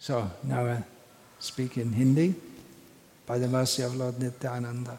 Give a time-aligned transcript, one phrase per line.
[0.00, 0.82] So now I
[1.38, 2.34] speak in Hindi
[3.26, 4.98] by the mercy of Lord Nityananda.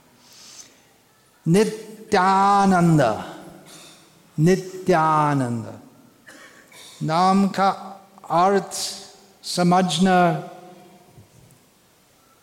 [1.45, 3.25] Nityananda.
[4.37, 5.81] Nityananda.
[7.01, 7.69] नाम का
[8.29, 8.73] अर्थ
[9.43, 10.17] समझना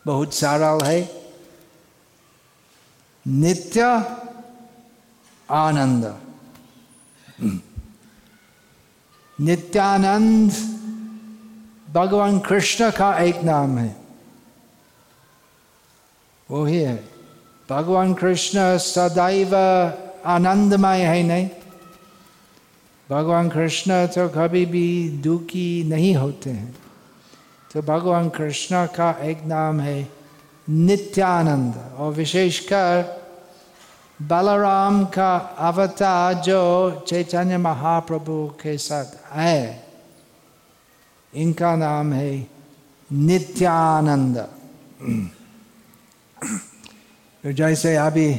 [0.05, 0.99] बहुत सरल है
[3.25, 3.83] नित्य
[5.49, 6.03] आनंद
[9.39, 10.51] नित्यानंद
[11.89, 13.95] भगवान कृष्ण का एक नाम है।
[16.51, 17.09] वो ही है।
[17.69, 19.55] भगवान कृष्ण सदैव
[20.25, 21.49] आनंदमय है, नहीं?
[23.09, 26.75] भगवान कृष्ण तो कभी भी दुखी नहीं होते हैं।
[27.73, 30.09] तो भगवान कृष्ण का एक नाम है
[30.69, 33.19] नित्यानंद और विशेषकर
[34.21, 39.88] बलराम का अवतार जो चैतन्य महाप्रभु के साथ आए
[41.33, 42.47] इनका नाम है
[43.11, 44.37] नित्यानंद।
[47.43, 48.31] तो जैसे अभी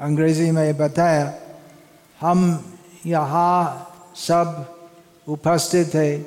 [0.00, 1.34] अंग्रेज़ी में बताया,
[2.20, 2.38] हम
[3.06, 4.76] यहाँ सब
[5.28, 6.26] उपस्थित है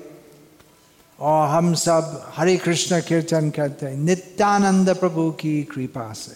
[1.20, 6.36] और हम सब हरे कृष्ण कीर्तन करते हैं। नित्यानंद प्रभु की कृपा से।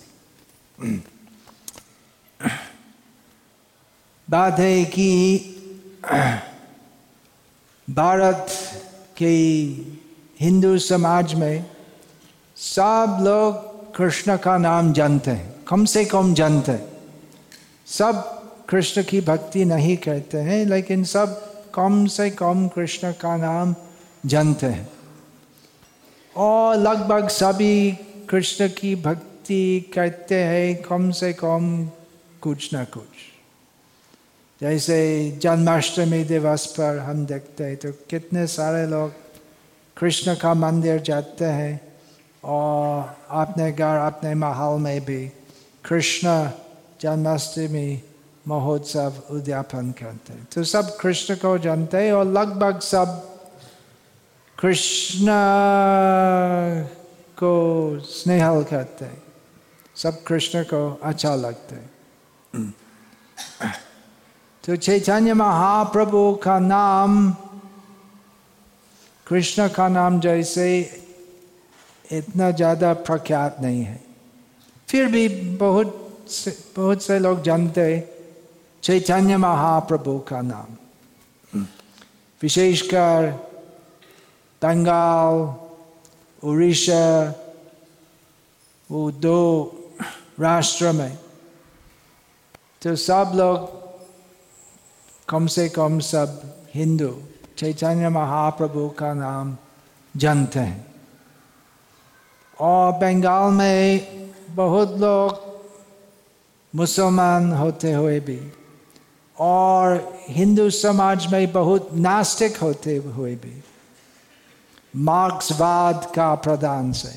[4.27, 5.09] बात है कि
[7.87, 8.47] भारत
[9.17, 9.35] के
[10.39, 11.65] हिंदू समाज में
[12.55, 16.87] सब लोग कृष्ण का नाम जानते हैं, कम से कम जानते हैं।
[17.87, 21.41] सब कृष्ण की भक्ति नहीं करते हैं, लेकिन सब
[21.73, 23.75] कम से कम कृष्ण का नाम
[24.25, 24.89] जानते हैं।
[26.35, 27.91] और लगभग सभी
[28.29, 31.89] कृष्ण की भक्ति करते हैं, कम से कम
[32.41, 33.36] कुछ ना कुछ।
[34.61, 39.11] जैसे जन्माष्टमी दिवस पर हम देखते हैं तो कितने सारे लोग
[39.97, 41.81] कृष्ण का मंदिर जाते हैं
[42.43, 45.31] और अपने घर अपने माहौल में भी
[45.85, 46.49] कृष्ण
[47.01, 48.03] जन्माष्टमी
[48.47, 53.39] महोत्सव उद्यापन करते हैं तो सब कृष्ण को जानते हैं और लगभग सब
[54.57, 55.25] कृष्ण
[57.39, 59.23] को स्नेहल करते हैं
[59.95, 61.87] सब कृष्ण को अच्छा लगता है
[64.67, 67.31] तो चैतन्य महाप्रभु का नाम
[69.27, 70.65] कृष्ण का नाम जैसे
[72.11, 73.99] इतना ज़्यादा प्रख्यात नहीं है।
[74.87, 77.87] फिर भी बहुत से, बहुत से लोग जानते
[78.83, 81.63] चैतन्य महाप्रभु का नाम।
[82.41, 83.31] विशेषकर
[84.61, 85.35] बंगाल
[86.43, 87.05] उड़ीसा
[88.89, 89.39] वो दो
[90.39, 91.17] राष्ट्र में।
[92.83, 93.86] तो सब लोग
[95.29, 96.41] कम से कम सब
[96.73, 97.07] हिंदू,
[97.57, 99.57] चैतन्य महाप्रभु का नाम
[100.15, 100.85] जानते हैं।
[102.59, 105.41] और बंगाल में बहुत लोग
[106.73, 108.39] मुसलमान होते हुए भी,
[109.37, 113.61] और हिंदू समाज में बहुत नास्तिक होते हुए भी,
[114.95, 117.11] मार्क्सवाद का प्रदान से।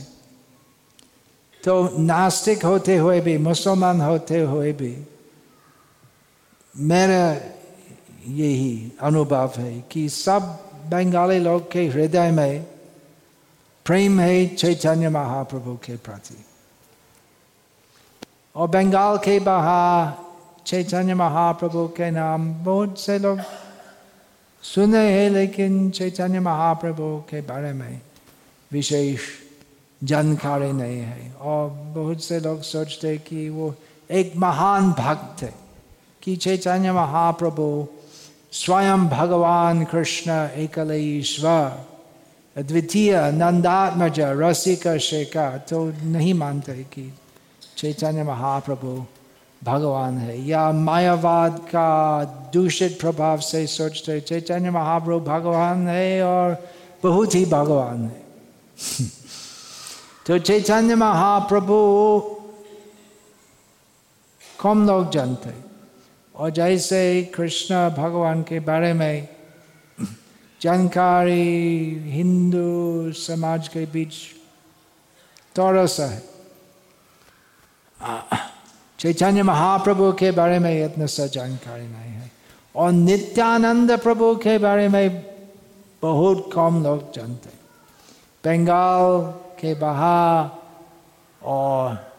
[1.63, 4.97] तो नास्तिक होते हुए भी, मुसलमान होते हुए भी,
[6.75, 7.25] मेरा
[8.29, 10.43] यही अनुभव है कि सब
[10.91, 12.63] बंगाली लोग के हृदय में
[13.87, 16.45] प्रेम है चैतन्य महाप्रभु के प्रति।
[18.55, 20.13] और बंगाल के बाहर
[20.67, 23.41] चैतन्य महाप्रभु के नाम बहुत से लोग
[24.63, 28.01] सुने हैं, लेकिन चैतन्य महाप्रभु के बारे में
[28.71, 29.21] विशेष
[30.05, 33.75] जानकारी नहीं है। और बहुत से लोग सोचते कि वो
[34.11, 35.55] एक महान भक्त है,
[36.23, 37.87] कि चैतन्य महाप्रभु
[38.53, 47.13] स्वयं भगवान कृष्ण एकल ईश्वर द्वितीय नंदात्मज रसिक शेखर तो नहीं मानते कि
[47.77, 48.95] चैतन्य महाप्रभु
[49.63, 56.57] भगवान है या मायावाद का दूषित प्रभाव से सोचते चैतन्य महाप्रभु भगवान है और
[57.03, 59.09] बहुत ही भगवान है
[60.27, 61.79] तो चैतन्य महाप्रभु
[64.61, 65.51] कम लोग जानते
[66.35, 69.29] और जैसे कृष्ण भगवान के बारे में
[70.63, 74.15] जानकारी हिंदू समाज के बीच
[75.59, 76.23] थोड़ा सा है।
[78.99, 82.31] चैतन्य महाप्रभु के बारे में इतना सा जानकारी नहीं है।
[82.77, 85.27] और नित्यानंद प्रभु के बारे में
[86.03, 87.59] बहुत कम लोग जानते हैं।
[88.45, 89.21] बंगाल
[89.61, 90.51] के बाहर
[91.43, 92.13] और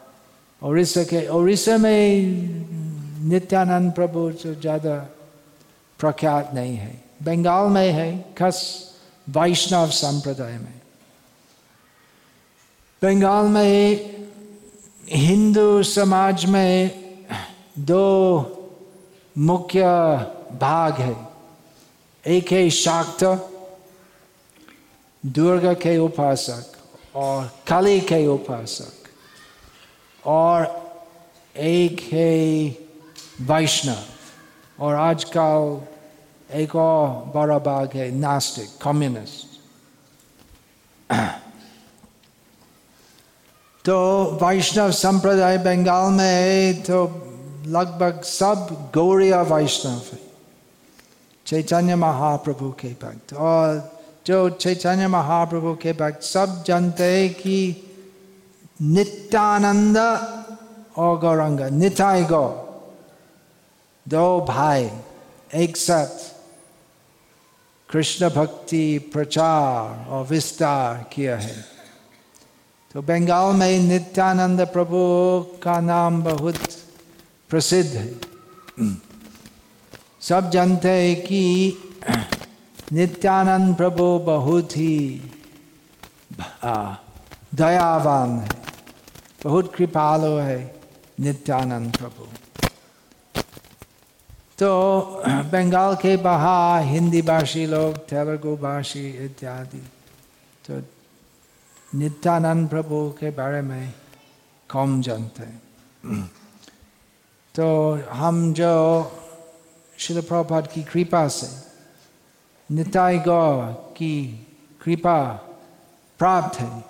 [0.62, 2.81] उड़ीसा के उड़ीसा में
[3.22, 4.94] नित्यानंद प्रभु से ज़्यादा
[6.00, 6.92] प्रख्यात नहीं है।
[7.22, 8.60] बंगाल में है, खस
[9.26, 10.80] वैष्णव संप्रदाय में।
[13.02, 14.26] बंगाल में
[15.08, 16.90] हिंदू समाज में
[17.78, 18.06] दो
[19.36, 19.82] मुख्य
[20.60, 21.16] भाग है।
[22.24, 23.24] एक है शाक्त,
[25.24, 29.08] दुर्गा के उपासक और काली के उपासक।
[30.24, 30.66] और
[31.56, 32.30] एक है
[33.40, 33.96] वैष्णव
[34.80, 35.82] और आजकल
[36.54, 39.46] एक और बड़ा भाग है, नास्तिक कम्युनिस्ट
[43.84, 47.04] तो वैष्णव संप्रदाय बंगाल में है तो
[47.66, 50.18] लगभग सब गौरिया वैष्णव है।
[51.46, 57.76] चैतन्य महाप्रभु के भक्त। और जो चैतन्य महाप्रभु के भक्त, सब जानते हैं कि
[58.82, 59.98] नित्यानंद
[60.96, 62.71] और गौरंग निताय गौ।
[64.06, 64.90] दो भाई,
[65.54, 66.30] एक साथ
[67.88, 71.54] कृष्ण भक्ति प्रचार और विस्तार किया है।
[72.94, 74.98] तो बंगाल में नित्यानंद प्रभु
[75.62, 76.58] का नाम बहुत
[77.50, 78.10] प्रसिद्ध है।
[80.20, 81.42] सब जानते हैं कि
[82.92, 85.22] नित्यानंद प्रभु बहुत ही
[87.54, 88.48] दयावान है।
[89.44, 90.74] बहुत कृपालु है
[91.20, 92.26] नित्यानंद प्रभु।
[94.62, 99.82] तो बंगाल के बाहर हिंदी भाषी लोग, तेलुगु भाषी इत्यादि।
[100.66, 100.82] तो
[101.98, 103.92] नित्यानंद प्रभु के बारे में
[104.70, 105.62] कम जानते हैं।
[107.54, 108.72] तो हम जो
[109.98, 111.50] शिल प्रभात की कृपा से
[112.74, 114.46] निताय गौ की
[114.84, 115.32] कृपा
[116.18, 116.84] प्राप्त है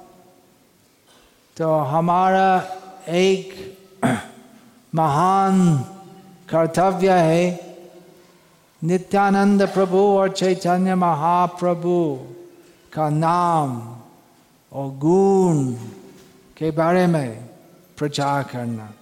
[1.56, 2.78] तो हमारा
[3.08, 3.78] एक
[4.94, 5.84] महान
[6.52, 7.72] कर्तव्य है
[8.84, 12.18] नित्यानंद प्रभु और चैतन्य महाप्रभु
[12.92, 13.96] का नाम
[14.72, 15.72] और गुण
[16.56, 17.48] के बारे में
[17.96, 18.92] प्रचार करना।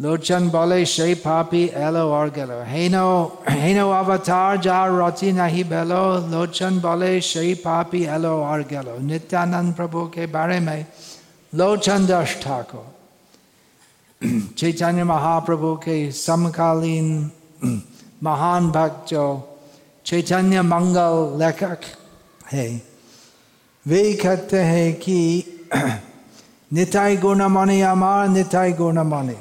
[0.00, 6.80] लोचन बोले, शे पापी एलो और गलो। हेनो हेनो अवतार जा रति नहीं बेलो। लोचन
[6.80, 10.86] बोले, शे पापी एलो और गलो। नित्यानंद प्रभु के बारे में
[11.54, 12.93] लोचन दास ठाकुर
[14.24, 17.08] चैतन्य महाप्रभु के समकालीन
[18.22, 19.24] महान भक्त जो
[20.06, 21.80] चैतन्य मंगल लेखक
[22.52, 22.68] है
[23.86, 25.18] वे कहते हैं कि
[26.72, 29.36] निताय गुणमणि अमार निताय गुणमणि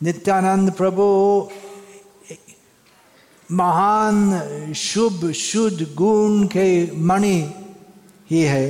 [0.00, 1.06] नित्यानंद प्रभु
[3.48, 6.68] महान शुभ शुद्ध गुण के
[7.10, 7.36] मणि
[8.30, 8.66] ही है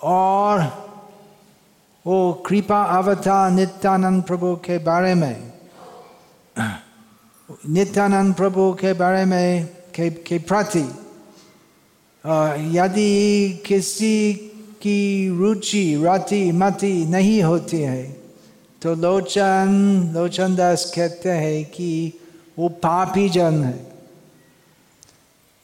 [0.00, 0.60] और
[2.06, 5.52] वो कृपा अवतार नित्यानंद प्रभु के बारे में।
[7.68, 10.88] नित्यानंद प्रभु के बारे में के, के प्रति
[12.78, 14.34] यदि किसी
[14.82, 18.02] की रुचि रति मति नहीं होती है
[18.82, 22.18] तो लोचन लोचन दास कहते हैं कि
[22.58, 23.92] वो पापी जन है।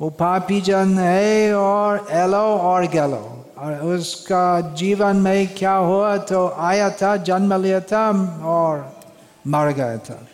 [0.00, 6.48] वो पापी जन है और एलो और गलो। और उसका जीवन में क्या हुआ तो
[6.48, 8.10] आया था, जन्म लिया था
[8.44, 9.00] और
[9.46, 10.26] मर गया था।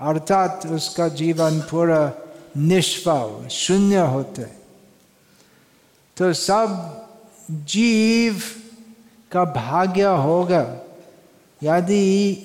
[0.00, 2.12] अर्थात उसका जीवन पूरा
[2.56, 4.42] निष्फल, शून्य होते।
[6.16, 6.66] तो सब
[7.50, 8.42] जीव
[9.32, 10.76] का भाग्य होगा।
[11.62, 12.42] यदि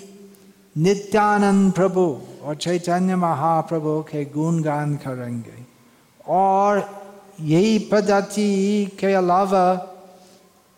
[0.77, 5.65] नित्यानंद प्रभु और चैतन्य महाप्रभु के गुणगान करेंगे
[6.27, 7.01] और
[7.41, 9.87] यही पद्धति के अलावा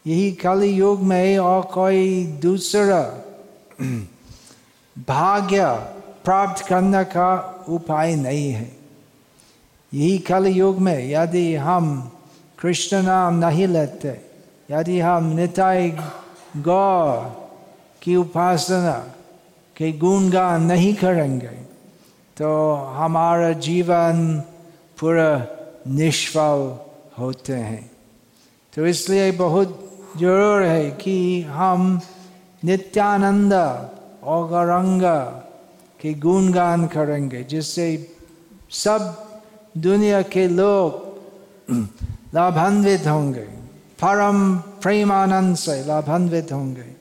[0.06, 3.02] यही कली युग में और कोई दूसरा
[5.08, 5.66] भाग्य
[6.26, 7.30] प्राप्त करने का
[7.70, 8.72] उपाय नहीं है।
[9.94, 12.12] यही कल युग में यदि हम
[12.60, 14.10] कृष्ण नाम नहीं लेते,
[14.72, 15.90] यदि हम निताय
[16.58, 17.22] गौ
[18.02, 18.94] की उपासना
[19.76, 21.56] के गुणगान नहीं करेंगे
[22.38, 24.44] तो हमारा जीवन
[25.00, 25.32] पूरा
[25.88, 26.78] निष्फल
[27.20, 27.92] होते हैं।
[28.74, 32.00] तो इसलिए बहुत ज़रूर है कि हम
[32.64, 33.54] नित्यानंद
[34.24, 35.02] और गौरंग
[36.02, 37.86] के गुणगान करेंगे, जिससे
[38.72, 39.02] सब
[39.78, 41.02] दुनिया के लोग
[42.36, 43.48] लाभान्वित होंगे।
[44.02, 46.92] परम प्रेमानंद से लाभान्वित होंगे।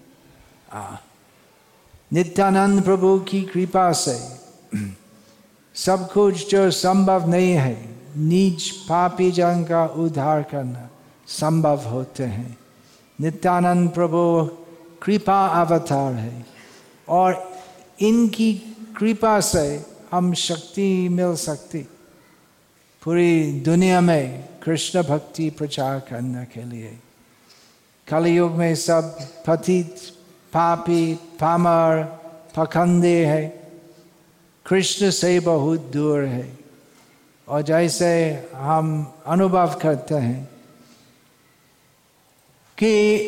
[2.13, 4.19] नित्यानंद प्रभु की कृपा से
[5.75, 7.77] सब कुछ जो संभव नहीं है,
[8.17, 10.89] नीच पापी जन का उद्धार करना
[11.29, 12.62] संभव होते हैं।
[13.23, 14.51] नित्यानंद प्रभु,
[15.03, 16.47] कृपा अवतार है।
[17.09, 17.53] और
[18.01, 18.55] इनकी
[18.99, 21.79] कृपा से हम शक्ति मिल सकती।
[23.05, 26.99] पूरी दुनिया में कृष्ण भक्ति प्रचार करने के लिए।
[28.09, 29.97] कलयुग में सब पतित,
[30.53, 32.03] पापी, पामर,
[32.57, 33.73] पखंडे है।
[34.67, 36.59] कृष्ण से बहुत दूर है।
[37.49, 40.52] और जैसे हम अनुभव करते हैं
[42.85, 43.19] कि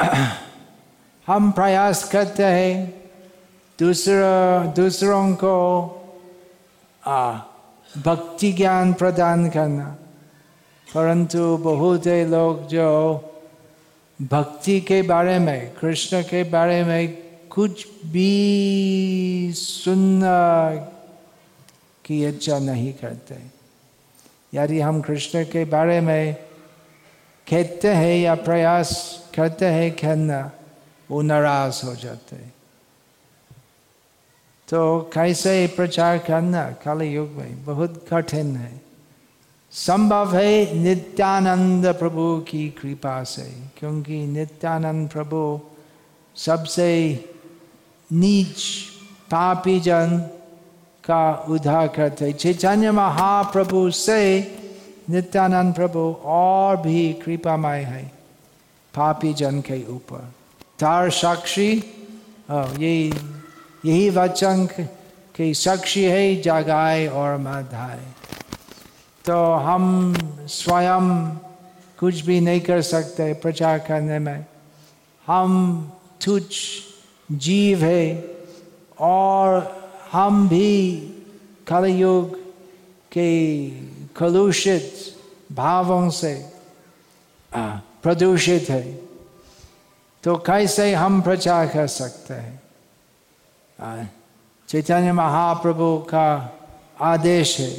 [1.26, 3.02] हम प्रयास करते हैं
[3.80, 5.94] दूसरा दूसरों को
[7.06, 7.38] आ,
[7.98, 9.96] भक्ति ज्ञान प्रदान करना।
[10.94, 13.18] परंतु बहुत ही लोग जो
[14.22, 17.18] भक्ति के बारे में कृष्ण के बारे में
[17.50, 20.70] कुछ भी सुनना
[22.04, 23.34] की इच्छा नहीं करते।
[24.54, 26.47] यदि हम कृष्ण के बारे में
[27.50, 28.90] कहते हैं या प्रयास
[29.34, 30.40] करते हैं कहना
[31.10, 32.36] वो नाराज़ हो जाते
[34.68, 34.80] तो
[35.12, 38.72] कैसे प्रचार करना काल युग में बहुत कठिन है
[39.72, 43.44] संभव है नित्यानंद प्रभु की कृपा से
[43.78, 45.40] क्योंकि नित्यानंद प्रभु
[46.36, 46.90] सबसे
[48.10, 48.60] नीच
[49.30, 50.18] पापी जन
[51.04, 54.20] का उद्धार करते चैतन्य महाप्रभु से
[55.10, 58.04] नित्यानंद प्रभु, और भी कृपामय है।
[58.94, 60.32] पापी जन के ऊपर।
[60.78, 61.70] तार साक्षी
[62.50, 63.12] यही
[63.86, 64.66] यही वचन
[65.36, 68.00] के साक्षी है, जगाए और मधाए।
[69.24, 70.14] तो हम
[70.48, 71.28] स्वयं
[71.98, 74.44] कुछ भी नहीं कर सकते प्रचार करने में।
[75.26, 75.50] हम
[76.24, 76.54] तुच्छ
[77.32, 78.24] जीव है,
[79.00, 80.96] और हम भी
[81.68, 82.36] कलयुग
[83.12, 83.28] के
[84.18, 84.92] कलुषित
[85.52, 86.34] भावों से
[88.02, 88.82] प्रदूषित है।
[90.24, 92.60] तो कैसे हम प्रचार कर सकते हैं?
[94.68, 96.28] चैतन्य महाप्रभु का
[97.00, 97.70] आदेश है,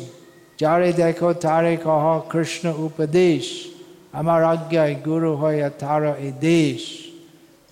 [0.60, 3.52] जारे देखो, तारे कहो, कृष्ण उपदेश
[4.16, 6.88] हमार आज्ञा गुरु हो या तारा देश।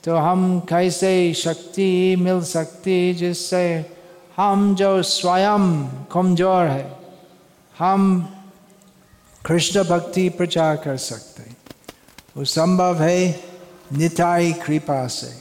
[0.03, 3.65] तो हम कैसे शक्ति मिल सकती जिससे
[4.38, 5.65] हम जो स्वयं
[6.12, 6.97] कमज़ोर है,
[7.75, 8.01] हम
[9.48, 11.44] कृष्ण भक्ति प्रचार कर सकते
[12.38, 13.20] वो संभव है
[13.94, 15.32] निताई कृपा से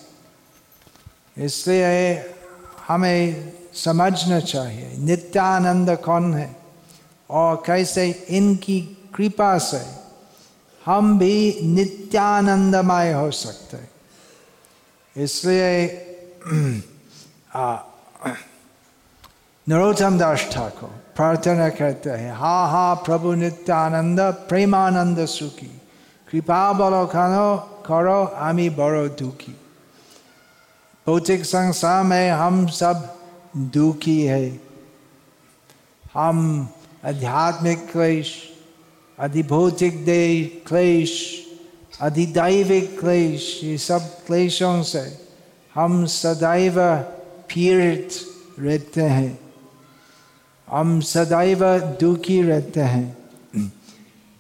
[1.37, 2.13] इसलिए
[2.89, 6.55] हमें समझना चाहिए नित्यानंद कौन है
[7.31, 8.81] और कैसे इनकी
[9.15, 9.85] कृपा से
[10.83, 13.79] हम भी नित्यानंदमय हो सकते
[15.17, 15.75] इसलिए
[19.67, 25.81] नरोत्तम दास ठाकुर प्रार्थना करते हैं। हा हा, प्रभु नित्यानंद, प्रेमानंद सुखी।
[26.31, 27.57] कृपा बलो खानो,
[27.87, 29.57] करो, आमी बड़ो दुखी।
[31.07, 33.17] भौतिक संसार में हम सब
[33.57, 34.61] दुखी है।
[36.15, 36.69] हम
[37.05, 38.53] आध्यात्मिक क्लेश,
[39.19, 41.43] अधिभौतिक दे क्लेश,
[42.01, 45.29] अधिदैविक क्लेश, ये सब क्लेशों से
[45.75, 46.97] हम सदैव
[47.49, 48.11] पीड़ित
[48.59, 49.46] रहते हैं।
[50.69, 53.17] हम सदैव दुखी रहते हैं।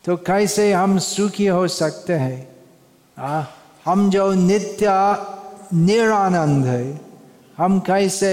[0.04, 2.49] तो कैसे हम सुखी हो सकते हैं?
[3.18, 3.45] आ,
[3.85, 4.87] हम जो नित्य
[5.75, 7.00] निरानंद है
[7.59, 8.33] हम कैसे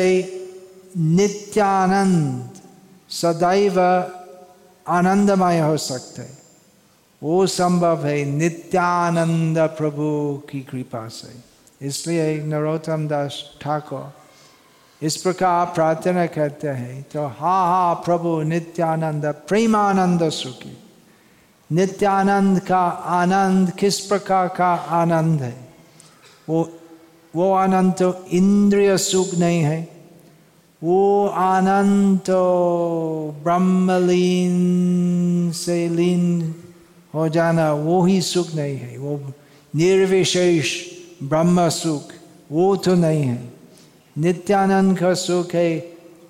[0.98, 2.50] नित्यानंद
[3.10, 3.80] सदैव
[4.88, 6.22] आनंदमय हो सकते
[7.22, 10.08] वो संभव है नित्यानंद प्रभु
[10.50, 11.34] की कृपा से।
[11.88, 14.12] इसलिए नरोत्तम दास ठाकुर
[15.04, 20.78] इस प्रकार प्रार्थना करते हैं। तो हा हा प्रभु नित्यानंद, प्रेमानंद सुखी।
[21.72, 25.68] नित्यानंद का आनंद किस प्रकार का आनंद है?
[26.50, 26.80] वो
[27.36, 29.88] वो आनंद तो इंद्रिय सुख नहीं है।
[30.84, 34.56] वो आनंद तो ब्रह्मलीन
[35.52, 36.56] से लीन
[37.14, 39.34] हो जाना वो ही सुख नहीं है। वो
[39.76, 40.82] निर्विशेष
[41.24, 42.02] ब्रह्म सुख,
[42.52, 43.53] वो तो नहीं है।
[44.16, 45.70] नित्यानंद का सुख है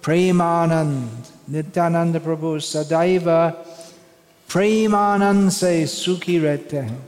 [0.03, 3.25] प्रेमानंद नित्यानंद प्रभु सदैव
[4.49, 7.01] प्रेमानंद से सुखी रहते हैं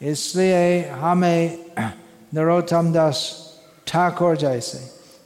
[0.00, 1.58] इसलिए हमें
[2.34, 3.20] नरोत्तम दास
[3.86, 4.78] ठाकुर जैसे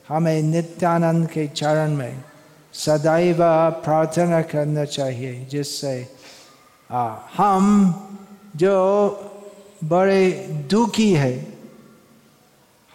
[0.09, 2.23] हमें नित्यानंद के चरण में
[2.75, 3.43] सदैव
[3.85, 5.97] प्रार्थना करना चाहिए जिससे
[7.37, 7.65] हम
[8.57, 8.77] जो
[9.85, 10.31] बड़े
[10.71, 11.35] दुखी है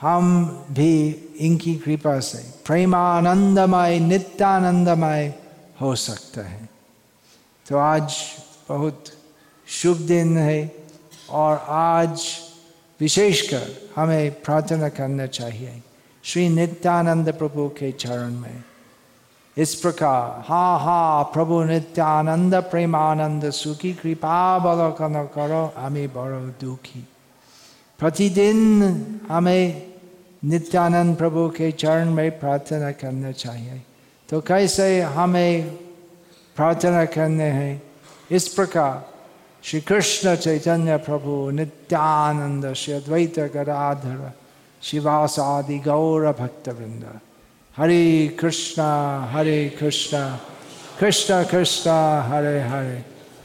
[0.01, 5.33] हम भी इनकी कृपा से प्रेमानंदमय, नित्यानंदमय
[5.81, 6.69] हो सकता है।
[7.69, 8.17] तो आज
[8.69, 9.03] बहुत
[9.67, 10.75] शुभ दिन है
[11.29, 12.25] और आज
[12.99, 15.83] विशेषकर हमें प्रार्थना करना चाहिए
[16.23, 18.63] श्री नित्यानंद प्रभु के चरण में।
[19.57, 24.91] इस प्रकार, हा हा, प्रभु नित्यानंद, प्रेमानंद, सुखी, कृपा बल
[25.25, 27.07] करो हमें बड़ो, दुखी।
[27.99, 28.83] प्रतिदिन
[29.31, 29.88] हमें
[30.41, 33.81] नित्यानंद प्रभु के चरण में प्रार्थना करना चाहिए
[34.29, 35.63] तो कैसे हमें
[36.57, 37.81] प्रार्थना करने हैं
[38.31, 38.93] इस प्रकार
[39.63, 44.31] श्री कृष्ण चैतन्य प्रभु नित्यानंद श्री अद्वैत गदाधर
[44.81, 47.05] शिवास आदि गौर भक्त वृंद
[47.75, 48.05] हरे
[48.39, 48.89] कृष्णा
[49.33, 50.23] हरे कृष्णा
[50.99, 51.89] कृष्ण कृष्ण
[52.29, 53.03] हरे हरे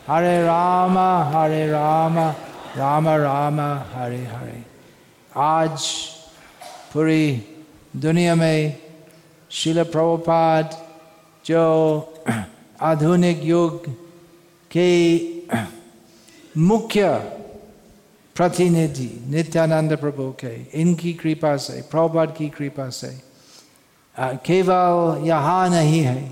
[0.09, 0.99] हरे राम
[1.35, 2.19] हरे राम
[2.77, 3.61] राम राम
[3.95, 4.63] हरे हरे
[5.37, 5.87] आज
[6.95, 7.43] पूरी
[7.97, 8.77] दुनिया में
[9.51, 10.77] शिल प्रभुपाद
[11.45, 11.63] जो
[12.81, 13.89] आधुनिक युग
[14.71, 14.91] के
[16.57, 17.09] मुख्य
[18.37, 23.11] प्रतिनिधि नित्यानंद प्रभु के, इनकी कृपा से, प्रभुपाद की कृपा से
[24.47, 26.23] केवल यहाँ नहीं है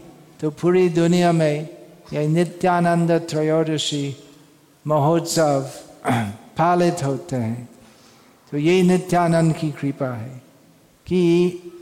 [0.40, 1.68] तो पूरी दुनिया में
[2.12, 4.04] यह नित्यानंद त्रयोदशी
[4.86, 5.70] महोत्सव
[6.58, 7.68] पालित होते हैं।
[8.52, 10.51] तो ये नित्यानंद की कृपा है।
[11.12, 11.72] कि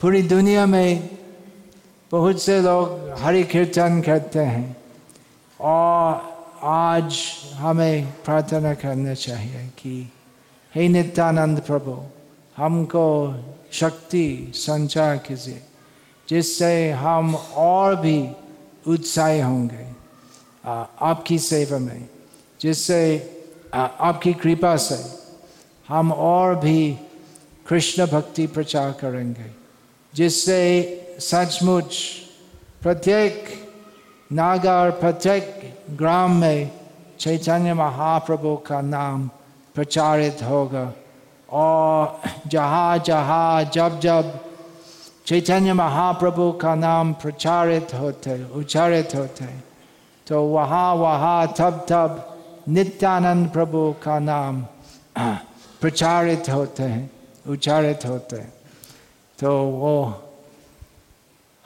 [0.00, 1.08] पूरी दुनिया में
[2.12, 4.76] बहुत से लोग हरि कीर्तन करते हैं
[5.60, 7.18] और आज
[7.54, 9.92] हमें प्रार्थना करना चाहिए कि
[10.74, 11.96] हे नित्यानंद प्रभु,
[12.56, 13.04] हमको
[13.72, 15.60] शक्ति संचार कीजिए,
[16.28, 18.28] जिससे हम और भी
[18.86, 19.86] उत्साही होंगे
[20.64, 22.08] आपकी सेवा में,
[22.60, 23.00] जिससे
[23.74, 24.98] आपकी कृपा से
[25.88, 26.80] हम और भी
[27.68, 29.50] कृष्ण भक्ति प्रचार करेंगे
[30.12, 30.60] जिससे
[31.20, 31.96] सचमुच
[32.82, 33.48] प्रत्येक
[34.32, 35.60] नागर प्रत्येक
[35.98, 36.70] ग्राम में
[37.20, 39.28] चैतन्य महाप्रभु का नाम
[39.74, 40.92] प्रचारित होगा
[41.48, 44.32] और जहाँ जहाँ जब जब
[45.26, 49.46] चैतन्य महाप्रभु का नाम प्रचारित होते उच्चारित होते
[50.26, 52.24] तो वहाँ वहाँ तब तब
[52.68, 54.64] नित्यानंद प्रभु का नाम
[55.80, 57.17] प्रचारित होते हैं
[57.48, 58.36] उच्चारित होते
[59.38, 59.94] तो वो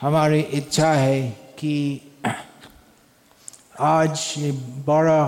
[0.00, 1.20] हमारी इच्छा है
[1.58, 1.74] कि
[3.80, 4.50] आज ये
[4.86, 5.22] बड़ा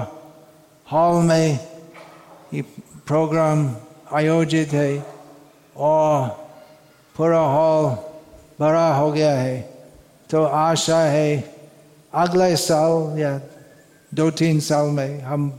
[0.93, 1.59] हॉल में
[2.55, 2.63] ये
[3.07, 3.77] प्रोग्राम
[4.13, 5.07] आयोजित है
[5.77, 6.29] और
[7.17, 7.85] पूरा हॉल
[8.61, 9.61] बड़ा हो गया है।
[10.31, 11.55] तो आशा है
[12.15, 13.39] अगले साल या
[14.15, 15.51] दो तीन साल में हम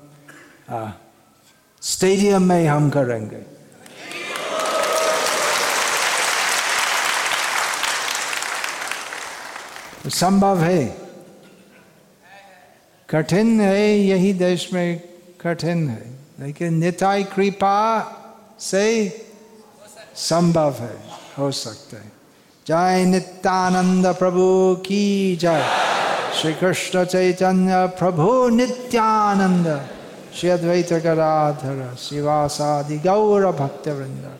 [1.81, 3.54] स्टेडियम में हम करेंगे।
[10.09, 10.97] संभव है।
[13.09, 15.01] कठिन है, यही देश में
[15.41, 18.11] कठिन है। लेकिन निताई कृपा
[18.59, 19.09] से
[20.15, 20.97] संभव है,
[21.39, 22.11] हो सकता है।
[22.67, 25.65] जय नित्यानंद प्रभु की जय।
[26.41, 29.87] श्री कृष्ण चैतन्य प्रभु नित्यानंद।
[30.35, 34.39] श्री अद्वैत गराधर शिवासादि गौर भक्त वृंद